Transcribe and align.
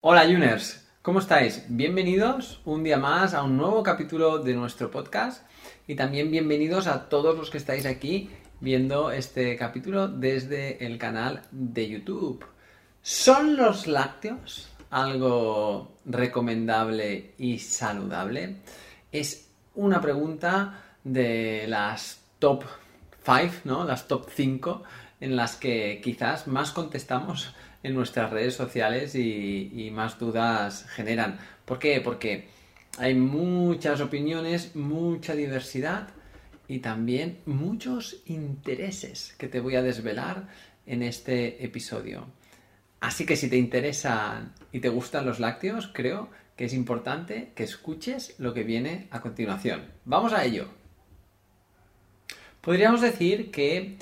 Hola 0.00 0.26
Juners, 0.26 0.86
¿cómo 1.02 1.18
estáis? 1.18 1.64
Bienvenidos 1.68 2.60
un 2.64 2.84
día 2.84 2.98
más 2.98 3.34
a 3.34 3.42
un 3.42 3.56
nuevo 3.56 3.82
capítulo 3.82 4.38
de 4.38 4.54
nuestro 4.54 4.92
podcast 4.92 5.44
y 5.88 5.96
también 5.96 6.30
bienvenidos 6.30 6.86
a 6.86 7.08
todos 7.08 7.36
los 7.36 7.50
que 7.50 7.58
estáis 7.58 7.84
aquí 7.84 8.30
viendo 8.60 9.10
este 9.10 9.56
capítulo 9.56 10.06
desde 10.06 10.86
el 10.86 10.98
canal 10.98 11.42
de 11.50 11.88
YouTube. 11.88 12.46
¿Son 13.02 13.56
los 13.56 13.88
lácteos 13.88 14.68
algo 14.90 15.96
recomendable 16.04 17.34
y 17.36 17.58
saludable? 17.58 18.58
Es 19.10 19.50
una 19.74 20.00
pregunta 20.00 20.80
de 21.02 21.66
las 21.66 22.20
top 22.38 22.62
5, 23.24 23.62
¿no? 23.64 23.82
Las 23.82 24.06
top 24.06 24.28
5 24.32 24.84
en 25.20 25.34
las 25.34 25.56
que 25.56 26.00
quizás 26.04 26.46
más 26.46 26.70
contestamos 26.70 27.52
en 27.82 27.94
nuestras 27.94 28.30
redes 28.30 28.54
sociales 28.54 29.14
y, 29.14 29.90
más 29.92 30.18
dudas 30.18 30.86
generan. 30.88 31.38
¿Por 31.64 31.78
qué? 31.78 32.00
Porque 32.00 32.48
hay 32.98 33.14
muchas 33.14 34.00
opiniones, 34.00 34.74
mucha 34.74 35.34
diversidad 35.34 36.08
y 36.66 36.80
también 36.80 37.38
muchos 37.46 38.22
intereses 38.26 39.34
que 39.38 39.48
te 39.48 39.60
voy 39.60 39.76
a 39.76 39.82
desvelar 39.82 40.48
en 40.86 41.02
este 41.02 41.64
episodio. 41.64 42.26
Así 43.00 43.24
que 43.24 43.36
si 43.36 43.48
te 43.48 43.56
interesan 43.56 44.52
y 44.72 44.80
te 44.80 44.88
gustan 44.88 45.24
los 45.24 45.38
lácteos, 45.38 45.90
creo 45.92 46.30
que 46.56 46.64
es 46.64 46.74
importante 46.74 47.52
que 47.54 47.62
escuches 47.62 48.34
lo 48.38 48.52
que 48.52 48.64
viene 48.64 49.06
a 49.10 49.20
continuación. 49.20 49.92
Vamos 50.04 50.32
a 50.32 50.44
ello. 50.44 50.68
Podríamos 52.60 53.00
decir 53.00 53.52
que 53.52 53.96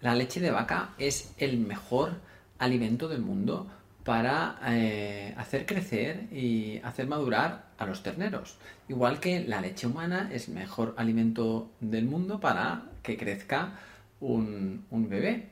la 0.00 0.14
leche 0.14 0.40
de 0.40 0.52
vaca 0.52 0.94
es 0.98 1.34
el 1.38 1.58
mejor 1.58 2.20
alimento 2.58 3.08
del 3.08 3.22
mundo 3.22 3.66
para 4.04 4.60
eh, 4.68 5.34
hacer 5.36 5.66
crecer 5.66 6.28
y 6.32 6.78
hacer 6.84 7.08
madurar 7.08 7.70
a 7.76 7.86
los 7.86 8.04
terneros. 8.04 8.56
Igual 8.88 9.18
que 9.18 9.40
la 9.40 9.60
leche 9.60 9.88
humana 9.88 10.30
es 10.32 10.48
mejor 10.48 10.94
alimento 10.96 11.72
del 11.80 12.04
mundo 12.04 12.38
para 12.38 12.84
que 13.02 13.16
crezca 13.16 13.80
un, 14.20 14.84
bebé. 14.90 15.48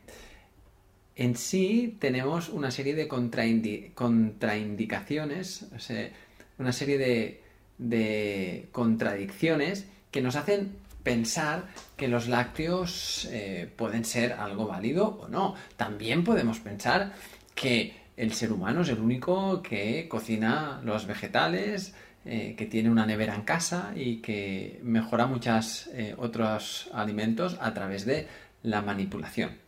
En 1.16 1.36
sí 1.36 1.96
tenemos 1.98 2.48
una 2.48 2.70
serie 2.70 2.94
de 2.94 3.08
contraindicaciones, 3.08 5.66
una 6.58 6.72
serie 6.72 7.40
de 7.78 8.68
contradicciones 8.70 9.88
que 10.12 10.22
nos 10.22 10.36
hacen 10.36 10.83
pensar 11.04 11.66
que 11.96 12.08
los 12.08 12.26
lácteos 12.26 13.28
eh, 13.30 13.70
pueden 13.76 14.04
ser 14.04 14.32
algo 14.32 14.66
válido 14.66 15.20
o 15.20 15.28
no. 15.28 15.54
También 15.76 16.24
podemos 16.24 16.58
pensar 16.58 17.12
que 17.54 18.02
el 18.16 18.32
ser 18.32 18.52
humano 18.52 18.82
es 18.82 18.88
el 18.88 18.98
único 18.98 19.62
que 19.62 20.08
cocina 20.08 20.80
los 20.82 21.06
vegetales, 21.06 21.94
eh, 22.24 22.54
que 22.56 22.66
tiene 22.66 22.90
una 22.90 23.04
nevera 23.06 23.34
en 23.34 23.42
casa 23.42 23.92
y 23.94 24.16
que 24.16 24.80
mejora 24.82 25.26
muchos 25.26 25.88
eh, 25.92 26.14
otros 26.16 26.88
alimentos 26.94 27.58
a 27.60 27.74
través 27.74 28.06
de 28.06 28.26
la 28.62 28.80
manipulación. 28.80 29.58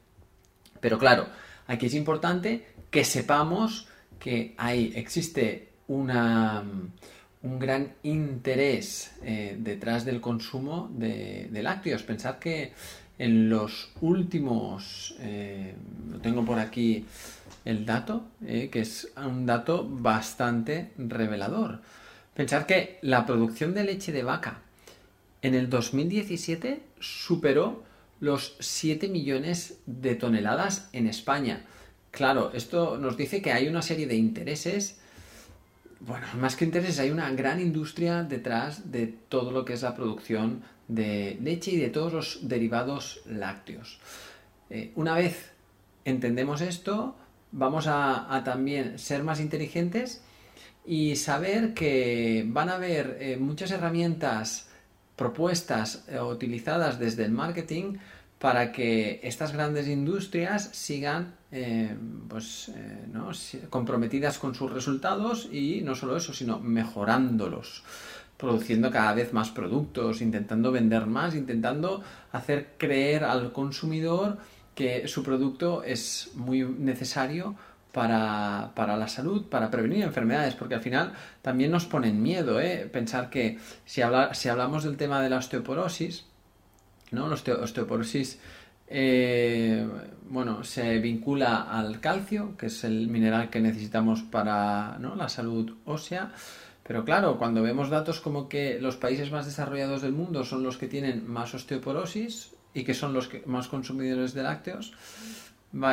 Pero 0.80 0.98
claro, 0.98 1.28
aquí 1.66 1.86
es 1.86 1.94
importante 1.94 2.66
que 2.90 3.04
sepamos 3.04 3.88
que 4.18 4.54
ahí 4.56 4.92
existe 4.96 5.68
una 5.88 6.64
un 7.47 7.61
gran 7.61 7.94
interés 8.02 9.12
eh, 9.22 9.56
detrás 9.58 10.05
del 10.05 10.20
consumo 10.20 10.91
de, 10.92 11.48
lácteos. 11.62 12.03
Pensad 12.03 12.38
que 12.38 12.72
en 13.19 13.48
los 13.48 13.91
últimos, 14.00 15.14
eh, 15.20 15.75
tengo 16.22 16.44
por 16.44 16.58
aquí 16.58 17.06
el 17.64 17.86
dato, 17.86 18.27
eh, 18.44 18.69
que 18.70 18.80
es 18.80 19.12
un 19.16 19.47
dato 19.47 19.86
bastante 19.88 20.91
revelador. 20.98 21.80
Pensad 22.34 22.66
que 22.66 22.98
la 23.03 23.25
producción 23.25 23.75
de 23.75 23.84
leche 23.84 24.12
de 24.12 24.25
vaca 24.25 24.58
en 25.41 25.55
el 25.55 25.70
2017 25.70 26.83
superó 26.98 27.84
los 28.19 28.56
7 28.59 29.09
millones 29.09 29.78
de 29.87 30.16
toneladas 30.16 30.88
en 30.93 31.06
España. 31.06 31.65
Claro, 32.10 32.50
esto 32.54 32.99
nos 32.99 33.16
dice 33.16 33.41
que 33.41 33.53
hay 33.53 33.69
una 33.69 33.82
serie 33.82 34.06
de 34.06 34.16
intereses 34.16 34.99
bueno, 36.00 36.26
más 36.38 36.56
que 36.56 36.64
intereses, 36.64 36.98
hay 36.98 37.10
una 37.10 37.30
gran 37.30 37.60
industria 37.60 38.22
detrás 38.22 38.90
de 38.90 39.06
todo 39.06 39.50
lo 39.50 39.64
que 39.64 39.72
es 39.72 39.82
la 39.82 39.94
producción 39.94 40.62
de 40.88 41.38
leche 41.40 41.72
y 41.72 41.76
de 41.76 41.88
todos 41.88 42.12
los 42.12 42.48
derivados 42.48 43.22
lácteos. 43.26 43.98
Eh, 44.70 44.92
una 44.94 45.14
vez 45.14 45.52
entendemos 46.04 46.60
esto, 46.60 47.16
vamos 47.52 47.86
a, 47.88 48.42
también 48.44 48.98
ser 48.98 49.22
más 49.22 49.40
inteligentes 49.40 50.22
y 50.84 51.16
saber 51.16 51.74
que 51.74 52.44
van 52.46 52.68
a 52.68 52.74
haber 52.74 53.18
eh, 53.20 53.36
muchas 53.36 53.70
herramientas 53.70 54.68
propuestas 55.16 56.04
eh, 56.08 56.20
utilizadas 56.20 56.98
desde 56.98 57.24
el 57.24 57.32
marketing 57.32 57.94
para 58.38 58.70
que 58.72 59.20
estas 59.22 59.52
grandes 59.52 59.88
industrias 59.88 60.69
sigan 60.72 61.34
eh, 61.52 61.97
pues, 62.28 62.70
eh, 62.74 63.66
comprometidas 63.70 64.38
con 64.38 64.54
sus 64.54 64.70
resultados 64.72 65.48
y 65.50 65.80
no 65.82 65.94
solo 65.94 66.16
eso, 66.16 66.34
sino 66.34 66.58
mejorándolos, 66.60 67.82
produciendo 68.36 68.91
cada 68.91 69.14
vez 69.14 69.32
más 69.32 69.50
productos, 69.50 70.20
intentando 70.20 70.70
vender 70.70 71.06
más, 71.06 71.34
intentando 71.34 72.02
hacer 72.32 72.75
creer 72.76 73.25
al 73.25 73.52
consumidor 73.52 74.36
que 74.75 75.08
su 75.08 75.22
producto 75.22 75.82
es 75.82 76.32
muy 76.34 76.62
necesario 76.62 77.56
para, 77.96 78.70
la 78.76 79.08
salud, 79.08 79.46
para 79.48 79.70
prevenir 79.70 80.04
enfermedades, 80.04 80.54
porque 80.54 80.75
al 80.75 80.82
final 80.82 81.14
también 81.41 81.70
nos 81.70 81.86
ponen 81.86 82.22
miedo, 82.22 82.60
¿eh? 82.60 82.86
pensar 82.92 83.30
que 83.30 83.58
si, 83.86 84.02
si 84.32 84.48
hablamos 84.50 84.84
del 84.84 84.98
tema 84.98 85.22
de 85.22 85.30
la 85.30 85.38
osteoporosis, 85.38 86.26
¿no? 87.11 87.28
La 87.28 87.34
osteoporosis 87.34 88.39
eh, 88.89 89.87
bueno, 90.28 90.62
se 90.65 90.99
vincula 90.99 91.62
al 91.62 92.00
calcio, 92.00 92.56
que 92.56 92.67
es 92.67 92.84
el 92.84 93.09
mineral 93.09 93.50
que 93.50 93.61
necesitamos 93.61 94.22
para 94.22 94.99
la 94.99 95.28
salud 95.28 95.72
ósea. 95.84 96.33
Pero 96.83 97.05
claro, 97.05 97.37
cuando 97.37 97.62
vemos 97.62 97.91
datos 97.91 98.21
como 98.21 98.49
que 98.49 98.81
los 98.81 98.97
países 98.97 99.33
más 99.33 99.44
desarrollados 99.44 100.03
del 100.03 100.12
mundo 100.12 100.44
son 100.44 100.62
los 100.62 100.77
que 100.77 100.87
tienen 100.87 101.28
más 101.28 101.53
osteoporosis 101.53 102.53
y 102.75 102.84
que 102.84 102.94
son 102.94 103.12
los 103.12 103.27
que, 103.27 103.43
más 103.47 103.67
consumidores 103.67 104.34
de 104.34 104.43
lácteos, 104.44 104.93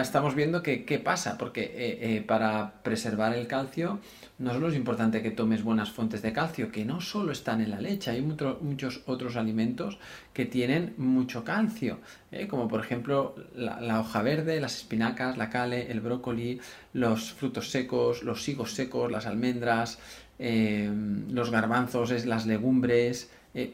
estamos 0.02 0.36
viendo 0.36 0.64
que 0.64 0.86
qué 0.86 1.00
pasa, 1.00 1.38
porque 1.38 1.64
eh, 1.64 2.16
eh, 2.16 2.22
para 2.26 2.82
preservar 2.84 3.36
el 3.36 3.48
calcio 3.48 4.00
no 4.40 4.54
solo 4.54 4.70
es 4.70 4.76
importante 4.76 5.22
que 5.22 5.32
tomes 5.32 5.64
buenas 5.64 5.92
fuentes 5.92 6.22
de 6.22 6.34
calcio, 6.34 6.72
que 6.72 6.86
no 6.86 7.02
solo 7.02 7.32
están 7.32 7.62
en 7.62 7.70
la 7.70 7.80
leche, 7.80 8.12
hay 8.12 8.22
muchos 8.22 9.02
otros 9.06 9.36
alimentos 9.36 10.00
que 10.34 10.46
tienen 10.46 10.94
mucho 10.98 11.44
calcio, 11.44 12.00
¿eh? 12.32 12.48
como 12.48 12.68
por 12.68 12.80
ejemplo 12.80 13.36
la, 13.56 14.00
hoja 14.00 14.22
verde, 14.22 14.60
las 14.60 14.78
espinacas, 14.78 15.38
la 15.38 15.50
cale, 15.50 15.92
el 15.92 16.02
brócoli, 16.02 16.60
los 16.94 17.34
frutos 17.34 17.70
secos, 17.70 18.24
los 18.24 18.48
higos 18.50 18.74
secos, 18.74 19.12
las 19.12 19.28
almendras, 19.28 20.00
los 20.40 21.52
garbanzos, 21.52 22.26
las 22.26 22.46
legumbres, 22.46 23.30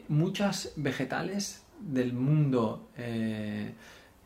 muchas 0.08 0.72
vegetales 0.76 1.62
del 1.80 2.12
mundo 2.12 2.90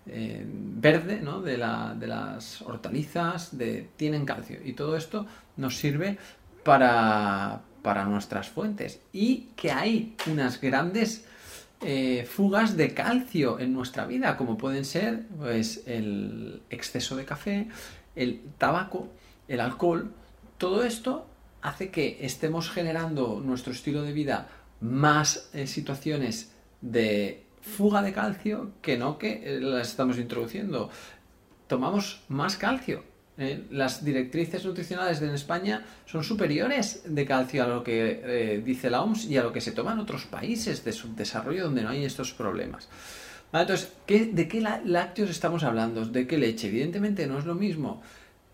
eh, 0.06 0.44
verde 0.46 1.20
¿no? 1.22 1.40
de, 1.40 1.56
las 1.56 2.62
hortalizas, 2.62 3.56
de, 3.56 3.88
tienen 3.96 4.24
calcio. 4.24 4.58
Y 4.64 4.74
todo 4.74 4.96
esto 4.96 5.26
nos 5.56 5.76
sirve 5.76 6.18
para, 6.62 7.62
nuestras 8.06 8.48
fuentes. 8.48 9.00
Y 9.12 9.48
que 9.56 9.72
hay 9.72 10.16
unas 10.30 10.60
grandes 10.60 11.24
eh, 11.80 12.26
fugas 12.30 12.76
de 12.76 12.94
calcio 12.94 13.58
en 13.58 13.72
nuestra 13.72 14.06
vida, 14.06 14.36
como 14.36 14.58
pueden 14.58 14.84
ser 14.84 15.26
pues, 15.38 15.82
el 15.86 16.62
exceso 16.70 17.16
de 17.16 17.24
café, 17.24 17.68
el 18.14 18.40
tabaco, 18.58 19.08
el 19.48 19.60
alcohol. 19.60 20.12
Todo 20.58 20.84
esto 20.84 21.26
hace 21.62 21.90
que 21.90 22.18
estemos 22.20 22.70
generando 22.70 23.40
nuestro 23.44 23.72
estilo 23.72 24.02
de 24.02 24.12
vida 24.12 24.48
más 24.80 25.48
eh, 25.54 25.66
situaciones 25.66 26.52
de 26.82 27.43
fuga 27.64 28.02
de 28.02 28.12
calcio 28.12 28.72
que 28.82 28.96
no 28.96 29.18
que 29.18 29.42
eh, 29.44 29.60
las 29.60 29.88
estamos 29.88 30.18
introduciendo. 30.18 30.90
Tomamos 31.66 32.22
más 32.28 32.56
calcio. 32.56 33.02
Eh, 33.36 33.64
las 33.70 34.04
directrices 34.04 34.64
nutricionales 34.64 35.20
en 35.20 35.30
España 35.30 35.84
son 36.06 36.22
superiores 36.22 37.02
de 37.04 37.26
calcio 37.26 37.64
a 37.64 37.66
lo 37.66 37.82
que 37.82 38.20
eh, 38.22 38.62
dice 38.64 38.90
la 38.90 39.02
OMS 39.02 39.24
y 39.24 39.36
a 39.38 39.42
lo 39.42 39.52
que 39.52 39.60
se 39.60 39.72
toma 39.72 39.92
en 39.92 39.98
otros 39.98 40.26
países 40.26 40.84
de 40.84 40.92
subdesarrollo 40.92 41.64
donde 41.64 41.82
no 41.82 41.88
hay 41.88 42.04
estos 42.04 42.32
problemas. 42.32 42.88
entonces, 43.52 43.90
¿de 44.06 44.48
qué 44.48 44.60
lácteos 44.60 45.30
estamos 45.30 45.64
hablando? 45.64 46.04
¿De 46.04 46.28
qué 46.28 46.38
leche? 46.38 46.68
Evidentemente 46.68 47.26
no 47.26 47.38
es 47.38 47.44
lo 47.44 47.54
mismo 47.54 48.02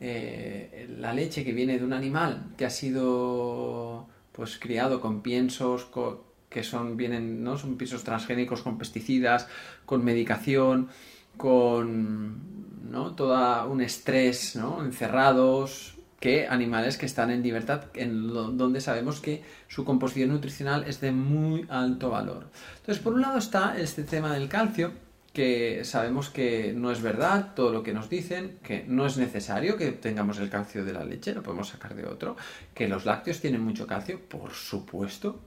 la 0.00 1.12
leche 1.12 1.44
que 1.44 1.52
viene 1.52 1.78
de 1.78 1.84
un 1.84 1.92
animal 1.92 2.54
que 2.56 2.64
ha 2.64 2.70
sido 2.70 4.08
pues 4.32 4.58
criado 4.58 4.98
con 5.02 5.20
piensos, 5.20 5.84
con, 5.84 6.29
que 6.50 6.64
son, 6.64 6.96
vienen, 6.96 7.42
¿no? 7.42 7.56
Son 7.56 7.76
pisos 7.76 8.04
transgénicos 8.04 8.62
con 8.62 8.76
pesticidas, 8.76 9.48
con 9.86 10.04
medicación, 10.04 10.88
con 11.36 12.90
¿no? 12.90 13.14
todo 13.14 13.70
un 13.70 13.80
estrés, 13.80 14.56
¿no? 14.56 14.84
Encerrados, 14.84 15.94
que 16.18 16.46
animales 16.48 16.98
que 16.98 17.06
están 17.06 17.30
en 17.30 17.42
libertad, 17.42 17.84
en 17.94 18.28
donde 18.28 18.80
sabemos 18.80 19.20
que 19.20 19.42
su 19.68 19.84
composición 19.84 20.30
nutricional 20.30 20.84
es 20.86 21.00
de 21.00 21.12
muy 21.12 21.66
alto 21.70 22.10
valor. 22.10 22.50
Entonces, 22.80 23.02
por 23.02 23.14
un 23.14 23.22
lado 23.22 23.38
está 23.38 23.78
este 23.78 24.02
tema 24.02 24.34
del 24.34 24.48
calcio, 24.48 24.92
que 25.32 25.84
sabemos 25.84 26.28
que 26.28 26.74
no 26.76 26.90
es 26.90 27.00
verdad 27.00 27.54
todo 27.54 27.72
lo 27.72 27.84
que 27.84 27.94
nos 27.94 28.10
dicen, 28.10 28.58
que 28.64 28.84
no 28.88 29.06
es 29.06 29.16
necesario 29.16 29.76
que 29.76 29.92
tengamos 29.92 30.38
el 30.40 30.50
calcio 30.50 30.84
de 30.84 30.92
la 30.92 31.04
leche, 31.04 31.32
lo 31.32 31.44
podemos 31.44 31.68
sacar 31.68 31.94
de 31.94 32.04
otro, 32.04 32.36
que 32.74 32.88
los 32.88 33.06
lácteos 33.06 33.40
tienen 33.40 33.62
mucho 33.62 33.86
calcio, 33.86 34.20
por 34.28 34.50
supuesto 34.52 35.40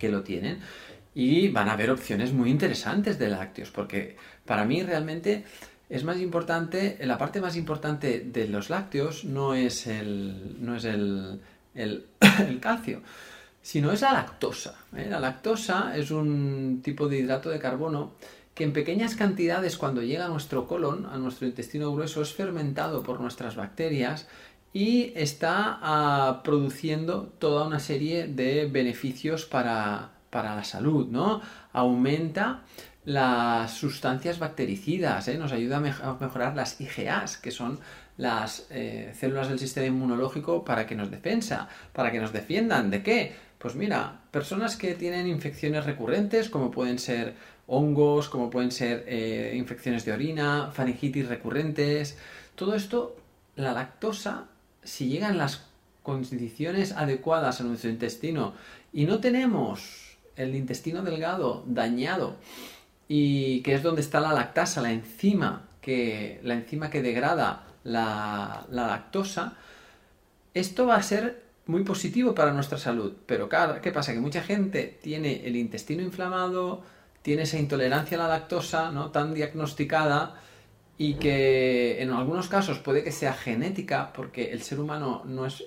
que 0.00 0.08
lo 0.08 0.22
tienen, 0.24 0.58
y 1.14 1.48
van 1.48 1.68
a 1.68 1.72
haber 1.72 1.90
opciones 1.90 2.32
muy 2.32 2.50
interesantes 2.50 3.18
de 3.18 3.28
lácteos, 3.28 3.70
porque 3.70 4.16
para 4.44 4.64
mí 4.64 4.82
realmente 4.82 5.44
es 5.88 6.04
más 6.04 6.18
importante, 6.18 6.98
la 7.02 7.18
parte 7.18 7.40
más 7.40 7.56
importante 7.56 8.20
de 8.20 8.48
los 8.48 8.70
lácteos 8.70 9.24
no 9.24 9.54
es 9.54 9.86
el, 9.88 10.56
no 10.60 10.76
es 10.76 10.84
el, 10.84 11.40
el, 11.74 12.60
calcio, 12.60 13.02
sino 13.60 13.90
es 13.90 14.00
la 14.02 14.12
lactosa. 14.12 14.76
¿eh? 14.96 15.08
La 15.10 15.18
lactosa 15.18 15.96
es 15.96 16.12
un 16.12 16.80
tipo 16.82 17.08
de 17.08 17.18
hidrato 17.18 17.50
de 17.50 17.58
carbono 17.58 18.12
que 18.54 18.64
en 18.64 18.72
pequeñas 18.72 19.16
cantidades 19.16 19.76
cuando 19.76 20.02
llega 20.02 20.26
a 20.26 20.28
nuestro 20.28 20.68
colon, 20.68 21.06
a 21.06 21.18
nuestro 21.18 21.48
intestino 21.48 21.92
grueso, 21.92 22.22
es 22.22 22.34
fermentado 22.34 23.02
por 23.02 23.20
nuestras 23.20 23.56
bacterias 23.56 24.28
y 24.72 25.12
está 25.16 25.78
ah, 25.82 26.42
produciendo 26.44 27.32
toda 27.38 27.66
una 27.66 27.80
serie 27.80 28.28
de 28.28 28.66
beneficios 28.66 29.44
para, 29.44 30.10
para 30.30 30.54
la 30.54 30.64
salud, 30.64 31.08
¿no? 31.08 31.40
Aumenta 31.72 32.62
las 33.04 33.72
sustancias 33.72 34.38
bactericidas, 34.38 35.26
¿eh? 35.28 35.38
nos 35.38 35.52
ayuda 35.52 35.78
a, 35.78 36.16
mejorar 36.20 36.54
las 36.54 36.80
IgAs, 36.80 37.38
que 37.38 37.50
son 37.50 37.80
las 38.16 38.66
eh, 38.70 39.12
células 39.18 39.48
del 39.48 39.58
sistema 39.58 39.86
inmunológico 39.86 40.64
para 40.64 40.86
que 40.86 40.94
nos 40.94 41.10
defensa, 41.10 41.68
para 41.92 42.12
que 42.12 42.20
nos 42.20 42.32
defiendan. 42.32 42.90
¿De 42.90 43.02
qué? 43.02 43.34
Pues 43.58 43.74
mira, 43.74 44.20
personas 44.30 44.76
que 44.76 44.94
tienen 44.94 45.26
infecciones 45.26 45.84
recurrentes, 45.86 46.50
como 46.50 46.70
pueden 46.70 46.98
ser 46.98 47.34
hongos, 47.66 48.28
como 48.28 48.50
pueden 48.50 48.70
ser 48.70 49.04
eh, 49.06 49.54
infecciones 49.56 50.04
de 50.04 50.12
orina, 50.12 50.70
faringitis 50.72 51.28
recurrentes, 51.28 52.18
todo 52.54 52.74
esto, 52.74 53.16
la 53.56 53.72
lactosa, 53.72 54.46
si 54.82 55.08
llegan 55.08 55.38
las 55.38 55.66
condiciones 56.02 56.92
adecuadas 56.92 57.60
a 57.60 57.64
nuestro 57.64 57.90
intestino 57.90 58.54
y 58.92 59.04
no 59.04 59.20
tenemos 59.20 60.16
el 60.36 60.54
intestino 60.54 61.02
delgado 61.02 61.64
dañado, 61.66 62.36
y 63.12 63.60
que 63.62 63.74
es 63.74 63.82
donde 63.82 64.02
está 64.02 64.20
la 64.20 64.32
lactasa, 64.32 64.80
la 64.80 64.92
enzima 64.92 65.68
que, 65.80 66.38
la 66.44 66.54
enzima 66.54 66.90
que 66.90 67.02
degrada 67.02 67.66
la, 67.82 68.66
lactosa, 68.70 69.54
esto 70.54 70.86
va 70.86 70.94
a 70.94 71.02
ser 71.02 71.42
muy 71.66 71.82
positivo 71.82 72.36
para 72.36 72.52
nuestra 72.52 72.78
salud. 72.78 73.12
Pero 73.26 73.48
claro, 73.48 73.80
¿qué 73.80 73.90
pasa? 73.90 74.12
Que 74.12 74.20
mucha 74.20 74.42
gente 74.42 74.98
tiene 75.02 75.44
el 75.44 75.56
intestino 75.56 76.02
inflamado, 76.02 76.84
tiene 77.22 77.42
esa 77.42 77.58
intolerancia 77.58 78.16
a 78.16 78.20
la 78.20 78.28
lactosa, 78.28 78.92
¿no? 78.92 79.10
Tan 79.10 79.34
diagnosticada 79.34 80.40
y 81.00 81.14
que 81.14 82.02
en 82.02 82.10
algunos 82.10 82.48
casos 82.48 82.78
puede 82.78 83.02
que 83.02 83.10
sea 83.10 83.32
genética, 83.32 84.12
porque 84.12 84.52
el 84.52 84.60
ser 84.60 84.80
humano 84.80 85.22
no 85.24 85.46
es, 85.46 85.64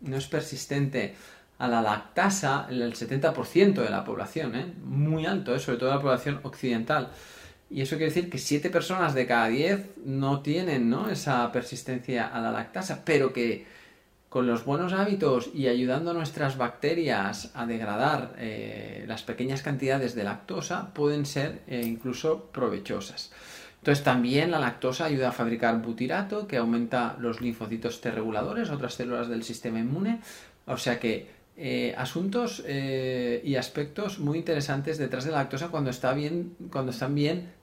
no 0.00 0.16
es 0.16 0.26
persistente 0.28 1.14
a 1.58 1.68
la 1.68 1.82
lactasa 1.82 2.68
el 2.70 2.94
70% 2.94 3.74
de 3.74 3.90
la 3.90 4.02
población, 4.02 4.56
¿eh? 4.56 4.72
muy 4.82 5.26
alto, 5.26 5.54
¿eh? 5.54 5.58
sobre 5.58 5.76
todo 5.76 5.90
la 5.90 6.00
población 6.00 6.40
occidental. 6.42 7.10
Y 7.68 7.82
eso 7.82 7.96
quiere 7.96 8.14
decir 8.14 8.30
que 8.30 8.38
7 8.38 8.70
personas 8.70 9.12
de 9.12 9.26
cada 9.26 9.48
10 9.48 9.98
no 10.06 10.40
tienen 10.40 10.88
¿no? 10.88 11.10
esa 11.10 11.52
persistencia 11.52 12.28
a 12.28 12.40
la 12.40 12.50
lactasa, 12.50 13.04
pero 13.04 13.34
que 13.34 13.66
con 14.30 14.46
los 14.46 14.64
buenos 14.64 14.94
hábitos 14.94 15.50
y 15.52 15.68
ayudando 15.68 16.12
a 16.12 16.14
nuestras 16.14 16.56
bacterias 16.56 17.50
a 17.52 17.66
degradar 17.66 18.36
eh, 18.38 19.04
las 19.06 19.22
pequeñas 19.22 19.60
cantidades 19.60 20.14
de 20.14 20.24
lactosa 20.24 20.94
pueden 20.94 21.26
ser 21.26 21.60
incluso 21.68 22.46
provechosas. 22.54 23.32
Entonces 23.82 24.04
también 24.04 24.52
la 24.52 24.60
lactosa 24.60 25.06
ayuda 25.06 25.30
a 25.30 25.32
fabricar 25.32 25.82
butirato 25.82 26.46
que 26.46 26.56
aumenta 26.56 27.16
los 27.18 27.40
linfocitos 27.40 28.00
T 28.00 28.12
reguladores, 28.12 28.70
otras 28.70 28.94
células 28.94 29.28
del 29.28 29.42
sistema 29.42 29.80
inmune. 29.80 30.20
O 30.66 30.76
sea 30.76 31.00
que 31.00 31.28
eh, 31.56 31.92
asuntos 31.98 32.62
eh, 32.64 33.42
y 33.44 33.56
aspectos 33.56 34.20
muy 34.20 34.38
interesantes 34.38 34.98
detrás 34.98 35.24
de 35.24 35.32
la 35.32 35.38
lactosa 35.38 35.68
cuando 35.68 35.90
está 35.90 36.12
bien, 36.12 36.54
cuando 36.70 36.92
están 36.92 37.12
bien 37.16 37.60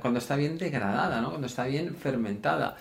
cuando 0.00 0.18
está 0.18 0.36
bien 0.36 0.58
degradada, 0.58 1.24
cuando 1.24 1.46
está 1.46 1.64
bien 1.64 1.96
fermentada. 1.96 2.76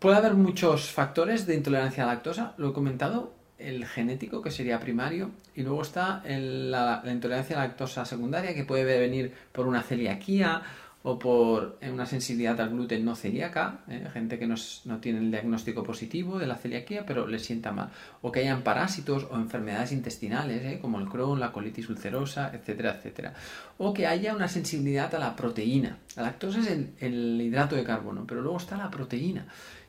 Puede 0.00 0.16
haber 0.16 0.34
muchos 0.34 0.90
factores 0.90 1.46
de 1.46 1.54
intolerancia 1.54 2.02
a 2.02 2.06
la 2.06 2.14
lactosa, 2.14 2.52
lo 2.58 2.70
he 2.70 2.72
comentado, 2.72 3.32
el 3.58 3.86
genético, 3.86 4.42
que 4.42 4.50
sería 4.50 4.78
primario, 4.78 5.30
y 5.54 5.62
luego 5.62 5.80
está 5.80 6.22
la, 6.26 7.00
la, 7.02 7.12
intolerancia 7.12 7.56
a 7.56 7.60
la 7.60 7.68
lactosa 7.68 8.04
secundaria, 8.04 8.54
que 8.54 8.64
puede 8.64 8.98
venir 8.98 9.32
por 9.52 9.66
una 9.66 9.82
celiaquía 9.82 10.62
o 11.08 11.20
por 11.20 11.78
una 11.88 12.04
sensibilidad 12.04 12.60
al 12.60 12.70
gluten 12.70 13.04
no 13.04 13.14
celíaca, 13.14 13.78
¿eh? 13.86 14.08
gente 14.12 14.40
que 14.40 14.48
no, 14.48 14.56
tiene 15.00 15.20
el 15.20 15.30
diagnóstico 15.30 15.84
positivo 15.84 16.36
de 16.40 16.48
la 16.48 16.56
celiaquía, 16.56 17.06
pero 17.06 17.28
le 17.28 17.38
sienta 17.38 17.70
mal, 17.70 17.90
o 18.22 18.32
que 18.32 18.40
hayan 18.40 18.62
parásitos 18.62 19.28
o 19.30 19.36
enfermedades 19.36 19.92
intestinales, 19.92 20.64
¿eh? 20.64 20.80
como 20.82 20.98
el 20.98 21.08
Crohn, 21.08 21.38
la 21.38 21.52
colitis 21.52 21.88
ulcerosa, 21.90 22.50
etcétera, 22.52 22.96
etcétera, 22.96 23.34
o 23.78 23.94
que 23.94 24.08
haya 24.08 24.34
una 24.34 24.48
sensibilidad 24.48 25.14
a 25.14 25.20
la 25.20 25.36
proteína. 25.36 25.98
La 26.16 26.24
lactosa 26.24 26.58
es 26.58 26.76
el, 26.98 27.40
hidrato 27.40 27.76
de 27.76 27.84
carbono, 27.84 28.24
pero 28.26 28.42
luego 28.42 28.56
está 28.56 28.76
la 28.76 28.90
proteína, 28.90 29.46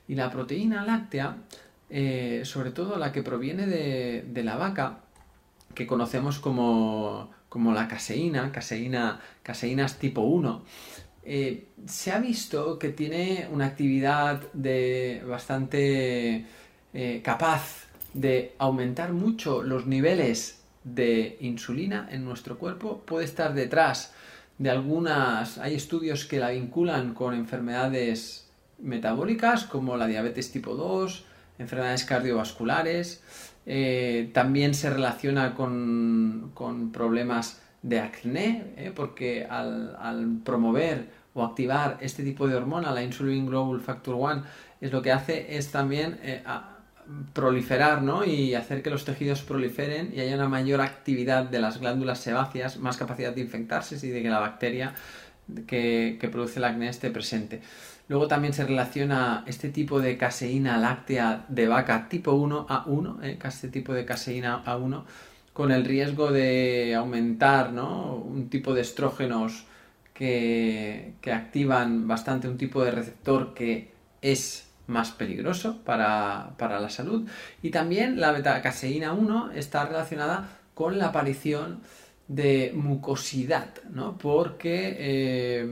y 0.07 0.13
la 0.13 0.29
proteína 0.29 0.85
láctea, 0.85 1.37
eh, 1.89 2.43
sobre 2.45 2.69
todo 2.69 2.99
la 2.99 3.11
que 3.11 3.23
proviene 3.23 3.65
de, 3.65 4.43
la 4.43 4.55
vaca, 4.55 4.99
que 5.73 5.87
conocemos 5.87 6.37
como, 6.37 7.31
como 7.49 7.73
la 7.73 7.87
caseína, 7.87 8.51
caseína, 8.51 9.19
caseínas 9.41 9.97
tipo 9.97 10.21
1, 10.21 10.63
eh, 11.29 11.65
se 11.85 12.13
ha 12.13 12.19
visto 12.19 12.79
que 12.79 12.87
tiene 12.87 13.49
una 13.51 13.65
actividad 13.65 14.41
de 14.53 15.21
bastante 15.27 16.45
eh, 16.93 17.21
capaz 17.21 17.87
de 18.13 18.53
aumentar 18.57 19.11
mucho 19.11 19.61
los 19.61 19.87
niveles 19.87 20.61
de 20.85 21.35
insulina 21.41 22.07
en 22.13 22.23
nuestro 22.23 22.57
cuerpo. 22.57 23.03
Puede 23.05 23.25
estar 23.25 23.53
detrás 23.53 24.13
de 24.57 24.69
algunas, 24.69 25.57
hay 25.57 25.75
estudios 25.75 26.23
que 26.23 26.39
la 26.39 26.51
vinculan 26.51 27.13
con 27.13 27.33
enfermedades 27.33 28.47
metabólicas 28.79 29.65
como 29.65 29.97
la 29.97 30.07
diabetes 30.07 30.49
tipo 30.53 30.75
2, 30.75 31.25
enfermedades 31.59 32.05
cardiovasculares, 32.05 33.21
eh, 33.65 34.29
también 34.33 34.73
se 34.73 34.89
relaciona 34.89 35.53
con, 35.55 36.53
problemas 36.93 37.61
de 37.81 37.99
acné, 37.99 38.91
porque 38.95 39.45
al 39.45 40.39
promover 40.45 41.17
o 41.37 41.45
activar 41.45 41.97
este 42.01 42.23
tipo 42.23 42.47
de 42.47 42.55
hormona, 42.55 42.91
la 42.91 43.03
Insulin 43.03 43.45
Global 43.45 43.79
Factor 43.79 44.15
1, 44.15 44.43
es 44.81 44.91
lo 44.91 45.01
que 45.01 45.11
hace 45.11 45.57
es 45.57 45.71
también 45.71 46.19
eh, 46.23 46.43
proliferar 47.33 48.01
¿no? 48.01 48.25
y 48.25 48.55
hacer 48.55 48.81
que 48.81 48.89
los 48.89 49.05
tejidos 49.05 49.41
proliferen 49.41 50.11
y 50.15 50.19
haya 50.19 50.35
una 50.35 50.49
mayor 50.49 50.81
actividad 50.81 51.45
de 51.45 51.59
las 51.59 51.79
glándulas 51.79 52.19
sebáceas, 52.19 52.77
más 52.77 52.97
capacidad 52.97 53.33
de 53.33 53.41
infectarse 53.41 53.95
y 54.05 54.09
de 54.09 54.21
que 54.21 54.29
la 54.29 54.39
bacteria 54.39 54.93
que, 55.65 56.17
produce 56.31 56.59
el 56.59 56.65
acné 56.65 56.89
esté 56.89 57.11
presente. 57.11 57.61
Luego 58.09 58.27
también 58.27 58.53
se 58.53 58.65
relaciona 58.65 59.43
este 59.47 59.69
tipo 59.69 59.99
de 59.99 60.17
caseína 60.17 60.77
láctea 60.77 61.45
de 61.49 61.67
vaca 61.67 62.07
tipo 62.09 62.31
1 62.31 62.67
A1, 62.67 63.23
¿eh? 63.23 63.37
este 63.43 63.67
tipo 63.67 63.93
de 63.93 64.05
caseína 64.05 64.63
A1, 64.65 65.03
con 65.53 65.71
el 65.71 65.85
riesgo 65.85 66.31
de 66.31 66.95
aumentar 66.95 67.73
¿no? 67.73 68.15
un 68.15 68.49
tipo 68.49 68.73
de 68.73 68.81
estrógenos 68.81 69.65
que, 70.17 71.13
activan 71.31 72.07
bastante 72.07 72.49
un 72.49 72.57
tipo 72.57 72.83
de 72.83 72.91
receptor 72.91 73.53
que 73.53 73.91
es 74.21 74.67
más 74.87 75.11
peligroso 75.11 75.81
para, 75.83 76.55
la 76.59 76.89
salud. 76.89 77.29
Y 77.61 77.69
también 77.69 78.19
la 78.19 78.31
beta-caseína 78.31 79.13
1 79.13 79.51
está 79.51 79.85
relacionada 79.85 80.49
con 80.73 80.97
la 80.97 81.07
aparición 81.07 81.81
de 82.27 82.71
mucosidad, 82.75 83.69
¿no? 83.91 84.17
Porque 84.17 84.95
eh, 84.97 85.69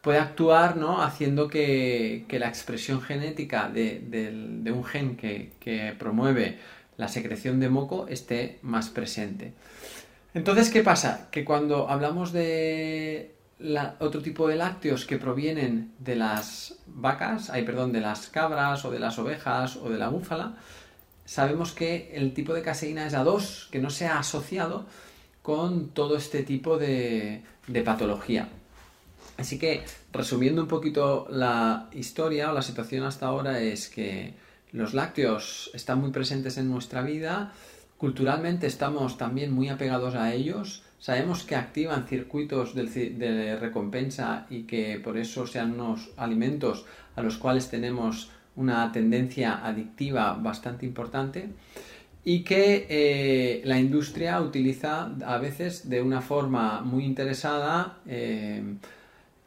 puede 0.00 0.18
actuar, 0.18 0.76
¿no? 0.76 1.00
Haciendo 1.02 1.48
que, 1.48 2.26
la 2.30 2.48
expresión 2.48 3.00
genética 3.00 3.68
de, 3.68 4.72
un 4.74 4.84
gen 4.84 5.16
que, 5.16 5.52
que, 5.60 5.94
promueve 5.96 6.58
la 6.96 7.06
secreción 7.06 7.60
de 7.60 7.68
moco 7.68 8.08
esté 8.08 8.58
más 8.62 8.88
presente. 8.88 9.52
Entonces, 10.34 10.68
¿qué 10.70 10.82
pasa? 10.82 11.28
Que 11.30 11.44
cuando 11.44 11.88
hablamos 11.88 12.32
de 12.32 13.37
otro 13.98 14.22
tipo 14.22 14.48
de 14.48 14.56
lácteos 14.56 15.04
que 15.04 15.18
provienen 15.18 15.92
de 15.98 16.16
las 16.16 16.76
vacas, 16.86 17.50
ay, 17.50 17.64
perdón, 17.64 17.92
de 17.92 18.00
las 18.00 18.28
cabras 18.28 18.84
o 18.84 18.90
de 18.90 19.00
las 19.00 19.18
ovejas 19.18 19.76
o 19.76 19.90
de 19.90 19.98
la 19.98 20.08
búfala, 20.08 20.54
sabemos 21.24 21.72
que 21.72 22.12
el 22.14 22.32
tipo 22.34 22.54
de 22.54 22.62
caseína 22.62 23.06
es 23.06 23.14
A2, 23.14 23.68
que 23.70 23.80
no 23.80 23.90
se 23.90 24.06
ha 24.06 24.18
asociado 24.18 24.86
con 25.42 25.88
todo 25.88 26.16
este 26.16 26.42
tipo 26.42 26.78
de, 26.78 27.42
de 27.66 27.82
patología. 27.82 28.48
Así 29.36 29.58
que, 29.58 29.84
resumiendo 30.12 30.62
un 30.62 30.68
poquito 30.68 31.26
la 31.30 31.88
historia 31.92 32.50
o 32.50 32.54
la 32.54 32.62
situación 32.62 33.04
hasta 33.04 33.26
ahora, 33.26 33.60
es 33.60 33.88
que 33.88 34.34
los 34.72 34.94
lácteos 34.94 35.70
están 35.74 36.00
muy 36.00 36.10
presentes 36.10 36.58
en 36.58 36.70
nuestra 36.70 37.02
vida, 37.02 37.52
culturalmente 37.96 38.66
estamos 38.66 39.16
también 39.16 39.52
muy 39.52 39.68
apegados 39.68 40.14
a 40.14 40.32
ellos, 40.32 40.82
sabemos 40.98 41.44
que 41.44 41.56
activan 41.56 42.06
circuitos 42.06 42.74
de 42.74 43.56
recompensa 43.60 44.46
y 44.50 44.62
que 44.62 45.00
por 45.02 45.16
eso 45.16 45.46
sean 45.46 45.72
unos 45.72 46.10
alimentos 46.16 46.86
a 47.16 47.22
los 47.22 47.38
cuales 47.38 47.68
tenemos 47.68 48.30
una 48.56 48.90
tendencia 48.90 49.64
adictiva 49.64 50.34
bastante 50.34 50.84
importante 50.84 51.48
y 52.24 52.42
que 52.42 52.86
eh, 52.90 53.62
la 53.64 53.78
industria 53.78 54.40
utiliza 54.40 55.12
a 55.24 55.38
veces 55.38 55.88
de 55.88 56.02
una 56.02 56.20
forma 56.20 56.82
muy 56.82 57.04
interesada 57.04 57.98
eh, 58.06 58.62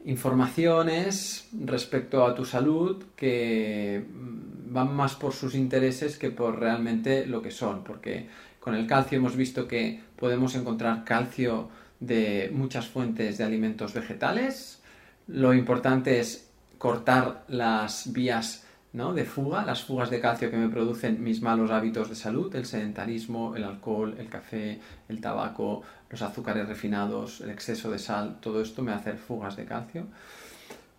informaciones 0.06 1.48
respecto 1.54 2.26
a 2.26 2.34
tu 2.34 2.46
salud 2.46 3.04
que 3.16 4.04
mm, 4.04 4.51
van 4.72 4.96
más 4.96 5.16
por 5.16 5.34
sus 5.34 5.54
intereses 5.54 6.18
que 6.18 6.32
por 6.32 6.60
realmente 6.60 7.26
lo 7.26 7.42
que 7.42 7.52
son, 7.52 7.84
porque 7.84 8.30
con 8.60 8.74
el 8.74 8.88
calcio 8.88 9.18
hemos 9.18 9.36
visto 9.36 9.68
que 9.68 10.02
podemos 10.16 10.56
encontrar 10.56 11.04
calcio 11.04 11.70
de 12.00 12.50
muchas 12.54 12.88
fuentes 12.88 13.38
de 13.38 13.44
alimentos 13.44 13.94
vegetales. 13.94 14.82
Lo 15.28 15.54
importante 15.54 16.20
es 16.20 16.50
cortar 16.78 17.44
las 17.50 18.14
vías 18.14 18.66
de 18.94 19.26
fuga, 19.26 19.66
las 19.66 19.84
fugas 19.84 20.10
de 20.10 20.20
calcio 20.20 20.50
que 20.50 20.58
me 20.58 20.70
producen 20.70 21.24
mis 21.24 21.42
malos 21.42 21.72
hábitos 21.72 22.10
de 22.10 22.16
salud, 22.16 22.54
el 22.56 22.66
sedentarismo, 22.66 23.56
el 23.56 23.64
alcohol, 23.64 24.16
el 24.18 24.28
café, 24.28 24.80
el 25.08 25.22
tabaco, 25.22 25.82
los 26.10 26.22
azúcares 26.22 26.68
refinados, 26.68 27.42
el 27.42 27.52
exceso 27.52 27.90
de 27.90 28.00
sal, 28.00 28.38
todo 28.42 28.62
esto 28.62 28.82
me 28.82 28.92
hace 28.92 29.14
fugas 29.14 29.56
de 29.56 29.66
calcio. 29.66 30.08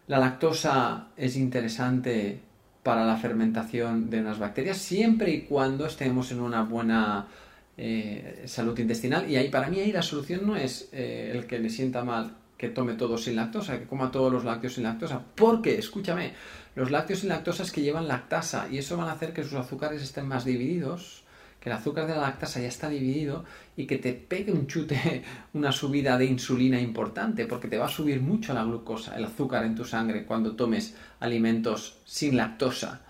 La 0.08 0.18
lactosa 0.18 1.08
es 1.16 1.36
interesante 1.36 2.40
para 2.82 3.04
la 3.04 3.16
fermentación 3.16 4.10
de 4.10 4.20
unas 4.20 4.38
bacterias 4.38 4.78
siempre 4.78 5.30
y 5.30 5.42
cuando 5.42 5.86
estemos 5.86 6.32
en 6.32 6.40
una 6.40 6.62
buena 6.62 7.28
eh, 7.76 8.42
salud 8.46 8.78
intestinal. 8.78 9.30
Y 9.30 9.36
ahí 9.36 9.48
para 9.48 9.68
mí 9.68 9.80
ahí 9.80 9.92
la 9.92 10.02
solución 10.02 10.46
no 10.46 10.56
es 10.56 10.88
eh, 10.92 11.32
el 11.34 11.46
que 11.46 11.58
le 11.58 11.70
sienta 11.70 12.04
mal 12.04 12.36
que 12.62 12.68
tome 12.68 12.94
todo 12.94 13.18
sin 13.18 13.34
lactosa, 13.34 13.76
que 13.76 13.86
coma 13.86 14.12
todos 14.12 14.32
los 14.32 14.44
lácteos 14.44 14.74
sin 14.74 14.84
lactosa, 14.84 15.20
porque, 15.34 15.78
escúchame, 15.78 16.32
los 16.76 16.92
lácteos 16.92 17.18
sin 17.18 17.30
lactosa 17.30 17.64
es 17.64 17.72
que 17.72 17.82
llevan 17.82 18.06
lactasa 18.06 18.68
y 18.70 18.78
eso 18.78 18.96
van 18.96 19.08
a 19.08 19.12
hacer 19.12 19.32
que 19.32 19.42
sus 19.42 19.54
azúcares 19.54 20.00
estén 20.00 20.28
más 20.28 20.44
divididos, 20.44 21.21
que 21.62 21.70
el 21.70 21.76
azúcar 21.76 22.08
de 22.08 22.14
la 22.14 22.22
lactasa 22.22 22.60
ya 22.60 22.66
está 22.66 22.88
dividido 22.88 23.44
y 23.76 23.86
que 23.86 23.98
te 23.98 24.14
pegue 24.14 24.50
un 24.50 24.66
chute, 24.66 25.22
una 25.54 25.70
subida 25.70 26.18
de 26.18 26.24
insulina 26.24 26.80
importante, 26.80 27.46
porque 27.46 27.68
te 27.68 27.78
va 27.78 27.86
a 27.86 27.88
subir 27.88 28.20
mucho 28.20 28.52
la 28.52 28.64
glucosa, 28.64 29.16
el 29.16 29.24
azúcar 29.24 29.64
en 29.64 29.76
tu 29.76 29.84
sangre 29.84 30.24
cuando 30.24 30.56
tomes 30.56 30.96
alimentos 31.20 31.98
sin 32.04 32.36
lactosa. 32.36 33.02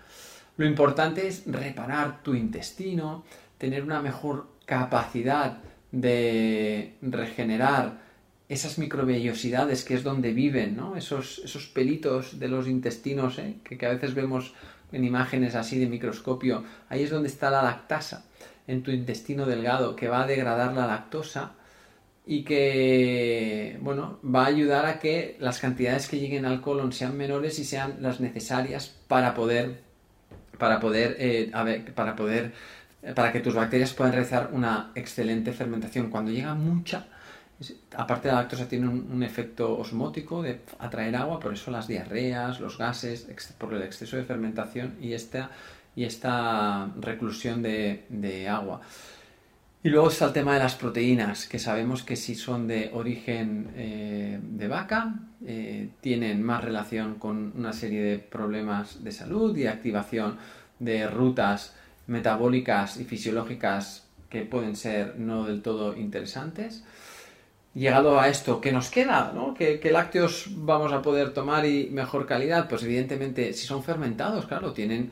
Lo 0.57 0.67
importante 0.67 1.27
es 1.27 1.43
reparar 1.47 2.21
tu 2.21 2.35
intestino, 2.35 3.23
tener 3.57 3.81
una 3.81 4.03
mejor 4.03 4.47
capacidad 4.65 5.57
de 5.91 6.95
regenerar 7.01 8.03
esas 8.49 8.77
microvellosidades 8.77 9.83
que 9.83 9.95
es 9.95 10.03
donde 10.03 10.31
viven, 10.31 10.75
¿no? 10.75 10.95
Esos, 10.95 11.41
esos 11.43 11.65
pelitos 11.65 12.39
de 12.39 12.49
los 12.49 12.67
intestinos, 12.67 13.39
¿eh? 13.39 13.55
que, 13.63 13.83
a 13.83 13.89
veces 13.89 14.13
vemos 14.13 14.53
en 14.93 15.03
imágenes 15.03 15.55
así 15.55 15.77
de 15.77 15.87
microscopio, 15.87 16.63
ahí 16.87 17.03
es 17.03 17.09
donde 17.09 17.27
está 17.27 17.49
la 17.49 17.61
lactasa 17.61 18.25
en 18.67 18.83
tu 18.83 18.91
intestino 18.91 19.45
delgado, 19.45 19.95
que 19.95 20.07
va 20.07 20.23
a 20.23 20.27
degradar 20.27 20.73
la 20.73 20.87
lactosa 20.87 21.53
y 22.25 22.43
que, 22.43 23.77
bueno, 23.81 24.19
va 24.23 24.43
a 24.43 24.47
ayudar 24.47 24.85
a 24.85 24.99
que 24.99 25.35
las 25.39 25.59
cantidades 25.59 26.07
que 26.07 26.19
lleguen 26.19 26.45
al 26.45 26.61
colon 26.61 26.93
sean 26.93 27.17
menores 27.17 27.59
y 27.59 27.65
sean 27.65 27.97
las 27.99 28.21
necesarias 28.21 28.95
para 29.07 29.33
poder, 29.33 29.81
para 30.57 30.79
poder, 30.79 31.17
eh, 31.19 31.51
para 31.93 32.15
poder, 32.15 32.53
para 33.15 33.33
que 33.33 33.41
tus 33.41 33.53
bacterias 33.53 33.93
puedan 33.93 34.13
realizar 34.13 34.51
una 34.53 34.91
excelente 34.95 35.51
fermentación. 35.51 36.09
Cuando 36.09 36.31
llega 36.31 36.53
mucha, 36.53 37.07
aparte 37.95 38.27
de 38.27 38.33
la 38.33 38.41
lactosa 38.41 38.67
tiene 38.67 38.87
un, 38.87 39.23
efecto 39.23 39.77
osmótico 39.77 40.41
de 40.41 40.61
atraer 40.79 41.15
agua, 41.15 41.39
por 41.39 41.53
eso 41.53 41.71
las 41.71 41.87
diarreas, 41.87 42.59
los 42.59 42.77
gases, 42.77 43.27
por 43.57 43.73
el 43.73 43.81
exceso 43.81 44.17
de 44.17 44.23
fermentación 44.23 44.95
y 45.01 45.13
esta, 45.13 45.51
y 45.95 46.03
esta 46.03 46.89
reclusión 46.99 47.61
de, 47.61 48.47
agua. 48.49 48.81
Y 49.83 49.89
luego 49.89 50.07
está 50.07 50.25
el 50.25 50.33
tema 50.33 50.53
de 50.53 50.59
las 50.59 50.75
proteínas, 50.75 51.45
que 51.45 51.59
sabemos 51.59 52.03
que 52.03 52.15
si 52.15 52.35
son 52.35 52.67
de 52.67 52.89
origen 52.93 53.71
eh, 53.75 54.39
de 54.41 54.67
vaca, 54.67 55.15
eh, 55.45 55.89
tienen 55.99 56.41
más 56.41 56.63
relación 56.63 57.15
con 57.15 57.51
una 57.57 57.73
serie 57.73 58.01
de 58.01 58.17
problemas 58.17 59.03
de 59.03 59.11
salud 59.11 59.55
y 59.57 59.67
activación 59.67 60.37
de 60.79 61.07
rutas 61.07 61.75
metabólicas 62.07 62.97
y 62.97 63.03
fisiológicas 63.03 64.07
que 64.29 64.41
pueden 64.41 64.75
ser 64.75 65.19
no 65.19 65.45
del 65.45 65.61
todo 65.61 65.95
interesantes 65.95 66.83
llegado 67.73 68.19
a 68.19 68.27
esto, 68.27 68.61
¿qué 68.61 68.71
nos 68.71 68.89
queda? 68.89 69.33
¿Qué, 69.57 69.89
lácteos 69.91 70.47
vamos 70.49 70.91
a 70.93 71.01
poder 71.01 71.33
tomar 71.33 71.65
y 71.65 71.89
mejor 71.89 72.25
calidad? 72.25 72.67
Pues 72.69 72.83
evidentemente, 72.83 73.53
si 73.53 73.65
son 73.65 73.83
fermentados, 73.83 74.45
claro, 74.45 74.73
tienen, 74.73 75.11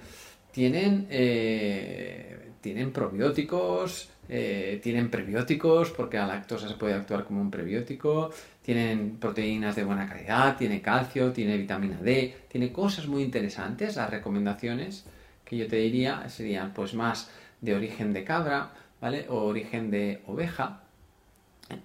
tienen, 0.52 1.08
eh, 1.10 2.52
tienen 2.62 2.92
probióticos, 2.92 4.10
eh, 4.30 4.80
tienen 4.82 5.10
prebióticos, 5.10 5.90
porque 5.92 6.18
la 6.18 6.28
lactosa 6.28 6.68
se 6.68 6.76
puede 6.76 6.94
actuar 6.94 7.26
como 7.26 7.42
un 7.42 7.52
prebiótico, 7.52 8.32
tienen 8.62 9.18
proteínas 9.18 9.76
de 9.76 9.84
buena 9.84 10.08
calidad, 10.08 10.56
tiene 10.58 10.82
calcio, 10.82 11.32
tiene 11.32 11.58
vitamina 11.58 11.98
D, 12.02 12.46
tiene 12.48 12.72
cosas 12.72 13.08
muy 13.08 13.24
interesantes. 13.24 13.96
Las 13.96 14.10
recomendaciones 14.10 15.06
que 15.44 15.58
yo 15.58 15.68
te 15.68 15.78
diría 15.78 16.30
serían 16.30 16.74
pues 16.74 16.94
más 16.94 17.32
de 17.60 17.76
origen 17.76 18.14
de 18.14 18.24
cabra, 18.24 18.72
¿vale? 19.02 19.26
O 19.30 19.44
origen 19.46 19.92
de 19.92 20.22
oveja, 20.28 20.84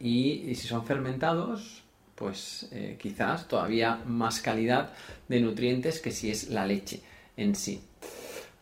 y, 0.01 0.55
si 0.55 0.67
son 0.69 0.85
fermentados, 0.85 1.83
pues 2.15 2.69
eh, 2.73 2.97
quizás 2.99 3.47
todavía 3.47 4.01
más 4.07 4.41
calidad 4.41 4.91
de 5.29 5.41
nutrientes 5.41 6.01
que 6.01 6.11
si 6.11 6.31
es 6.31 6.49
la 6.49 6.67
leche 6.67 7.03
en 7.37 7.55
sí. 7.55 7.83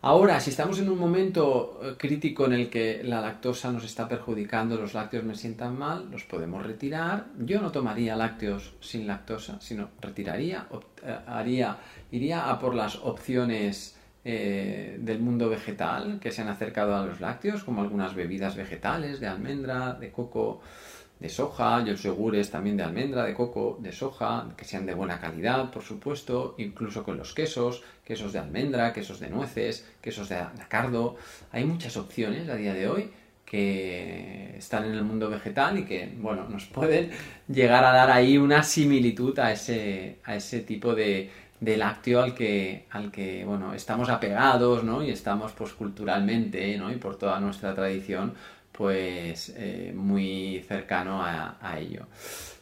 Ahora, 0.02 0.38
si 0.38 0.50
estamos 0.50 0.78
en 0.80 0.90
un 0.90 0.98
momento 0.98 1.80
eh, 1.82 1.94
crítico 1.96 2.44
en 2.44 2.52
el 2.52 2.68
que 2.68 3.02
la 3.04 3.22
lactosa 3.22 3.72
nos 3.72 3.84
está 3.84 4.06
perjudicando, 4.06 4.76
los 4.76 4.92
lácteos 4.92 5.24
me 5.24 5.34
sientan 5.34 5.78
mal, 5.78 6.10
los 6.10 6.24
podemos 6.24 6.66
retirar. 6.66 7.26
Yo 7.38 7.62
no 7.62 7.72
tomaría 7.72 8.14
lácteos 8.14 8.74
sin 8.80 9.06
lactosa, 9.06 9.60
sino 9.60 9.88
retiraría, 10.02 10.66
eh, 11.02 11.18
haría, 11.26 11.78
iría 12.10 12.50
a 12.50 12.58
por 12.58 12.74
las 12.74 12.96
opciones 12.96 13.98
del 14.24 15.18
mundo 15.18 15.50
vegetal 15.50 16.18
que 16.18 16.32
se 16.32 16.40
han 16.40 16.48
acercado 16.48 16.96
a 16.96 17.04
los 17.04 17.20
lácteos, 17.20 17.62
como 17.62 17.82
algunas 17.82 18.14
bebidas 18.14 18.56
vegetales 18.56 19.20
de 19.20 19.26
almendra, 19.26 19.92
de 19.92 20.10
coco, 20.10 20.62
de 21.21 21.28
soja, 21.28 21.80
los 21.80 22.02
yogures 22.02 22.50
también 22.50 22.76
de 22.76 22.83
almendra, 22.83 23.25
de 23.25 23.35
coco, 23.35 23.78
de 23.80 23.92
soja, 23.92 24.47
que 24.56 24.64
sean 24.64 24.85
de 24.85 24.94
buena 24.94 25.21
calidad, 25.21 25.71
por 25.71 25.83
supuesto, 25.83 26.54
incluso 26.59 27.04
con 27.04 27.16
los 27.16 27.33
quesos, 27.33 27.83
quesos 28.04 28.33
de 28.33 28.40
almendra, 28.40 28.92
quesos 28.92 29.21
de 29.21 29.30
nueces, 29.30 29.88
quesos 30.02 30.28
de 30.28 30.37
anacardo. 30.37 31.16
Hay 31.52 31.64
muchas 31.64 31.97
opciones 31.97 32.49
a 32.49 32.56
día 32.56 32.75
de 32.75 32.88
hoy 32.88 33.11
que 33.44 34.56
están 34.59 34.85
en 34.85 34.92
el 34.92 35.04
mundo 35.04 35.30
vegetal 35.30 35.78
y 35.78 35.85
que, 35.85 36.12
bueno, 36.18 36.49
nos 36.49 36.66
pueden 36.66 37.11
llegar 37.49 37.85
a 37.85 37.92
dar 37.92 38.11
ahí 38.11 38.37
una 38.37 38.62
similitud 38.62 39.38
a 39.38 39.52
ese, 39.52 40.18
a 40.25 40.35
ese 40.35 40.61
tipo 40.61 40.94
de, 40.94 41.30
de 41.61 41.76
lácteo 41.76 42.23
al 42.23 42.35
que, 42.35 42.87
al 42.90 43.11
que, 43.11 43.44
bueno, 43.44 43.75
estamos 43.75 44.09
apegados, 44.09 44.83
¿no? 44.83 45.02
Y 45.02 45.11
estamos, 45.11 45.52
pues, 45.52 45.73
culturalmente, 45.73 46.76
¿no? 46.76 46.92
Y 46.92 46.97
por 46.97 47.16
toda 47.16 47.38
nuestra 47.40 47.75
tradición, 47.75 48.35
pues 48.76 49.52
eh, 49.56 49.92
muy 49.94 50.64
cercano 50.66 51.22
a, 51.22 51.78
ello. 51.78 52.06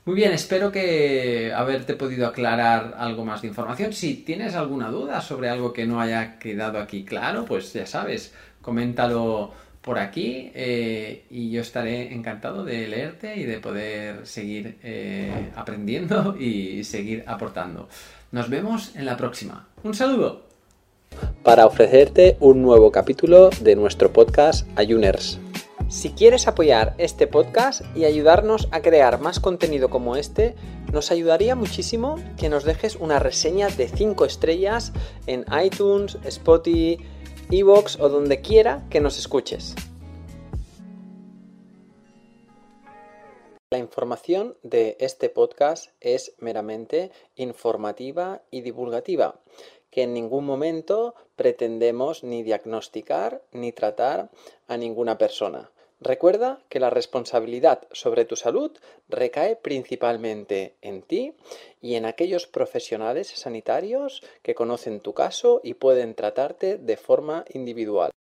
Muy 0.05 0.15
bien, 0.15 0.33
espero 0.33 0.71
que 0.71 1.53
haberte 1.55 1.95
podido 1.95 2.27
aclarar 2.27 2.95
algo 2.99 3.25
más 3.25 3.43
de 3.43 3.49
información. 3.49 3.93
Si 3.93 4.17
tienes 4.17 4.55
alguna 4.55 4.91
duda 4.91 5.21
sobre 5.21 5.49
algo 5.49 5.73
que 5.73 5.87
no 5.87 6.01
haya 6.01 6.39
quedado 6.39 6.79
aquí 6.79 7.05
claro, 7.05 7.45
pues 7.45 7.73
ya 7.73 7.87
sabes, 7.87 8.35
coméntalo 8.61 9.53
por 9.81 9.99
aquí 9.99 10.51
eh, 10.55 11.25
y 11.31 11.51
yo 11.51 11.61
estaré 11.61 12.13
encantado 12.15 12.65
de 12.65 12.89
leerte 12.89 13.37
y 13.37 13.45
de 13.45 13.59
poder 13.59 14.27
seguir 14.27 14.79
eh, 14.83 15.51
aprendiendo 15.57 16.37
y 16.39 16.85
seguir 16.85 17.25
aportando. 17.27 17.89
Nos 18.33 18.51
vemos 18.51 18.95
en 18.97 19.07
la 19.07 19.17
próxima. 19.17 19.67
Un 19.83 19.95
saludo. 19.95 20.43
Para 21.43 21.67
ofrecerte 21.67 22.37
un 22.41 22.63
nuevo 22.63 22.91
capítulo 22.91 23.51
de 23.61 23.77
nuestro 23.77 24.13
podcast 24.13 24.67
Ayuners. 24.77 25.39
Si 25.93 26.09
quieres 26.09 26.49
apoyar 26.49 26.95
este 26.97 27.27
podcast 27.27 27.83
y 27.95 28.07
ayudarnos 28.07 28.67
a 28.71 28.81
crear 28.81 29.21
más 29.21 29.41
contenido 29.41 29.91
como 29.91 30.17
este, 30.17 30.55
nos 30.91 31.11
ayudaría 31.11 31.55
muchísimo 31.55 32.17
que 32.39 32.49
nos 32.49 32.65
dejes 32.65 32.97
una 32.97 33.19
reseña 33.19 33.69
de 33.69 33.89
5 33.89 34.25
estrellas 34.25 34.95
en 35.27 35.45
iTunes, 35.63 36.17
Spotify, 36.25 36.97
Evox 37.51 38.01
o 38.01 38.09
donde 38.09 38.41
quiera 38.41 38.87
que 38.89 39.03
nos 39.03 39.19
escuches. 39.19 39.75
La 43.71 43.79
información 43.79 44.57
de 44.63 44.97
este 44.99 45.29
podcast 45.29 45.91
es 46.01 46.33
meramente 46.39 47.11
informativa 47.37 48.41
y 48.51 48.63
divulgativa 48.63 49.43
que 49.93 50.05
en 50.05 50.15
ningún 50.15 50.47
momento 50.47 51.15
pretendemos 51.37 52.25
ni 52.25 52.43
diagnosticar 52.43 53.43
ni 53.53 53.73
tratar 53.73 54.31
a 54.67 54.79
ninguna 54.79 55.19
persona. 55.19 55.71
Recuerda 56.05 56.59
que 56.69 56.81
la 56.81 56.91
responsabilidad 56.91 57.87
sobre 57.93 58.25
tu 58.25 58.35
salud 58.35 58.73
recae 59.09 59.55
principalmente 59.55 60.75
en 60.83 61.03
ti 61.03 61.35
y 61.81 61.95
en 61.95 62.07
aquellos 62.07 62.49
profesionales 62.49 63.29
sanitarios 63.29 64.21
que 64.43 64.57
conocen 64.57 64.99
tu 64.99 65.15
caso 65.15 65.61
y 65.63 65.75
pueden 65.75 66.17
tratarte 66.17 66.77
de 66.77 66.97
forma 66.97 67.45
individual. 67.55 68.13